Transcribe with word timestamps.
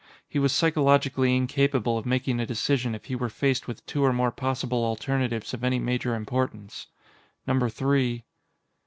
He 0.27 0.39
was 0.39 0.51
psychologically 0.51 1.35
incapable 1.37 1.95
of 1.95 2.07
making 2.07 2.39
a 2.39 2.45
decision 2.47 2.95
if 2.95 3.05
he 3.05 3.15
were 3.15 3.29
faced 3.29 3.67
with 3.67 3.85
two 3.85 4.03
or 4.03 4.11
more 4.11 4.31
possible 4.31 4.83
alternatives 4.83 5.53
of 5.53 5.63
any 5.63 5.77
major 5.77 6.15
importance. 6.15 6.87
Number 7.45 7.69
three 7.69 8.23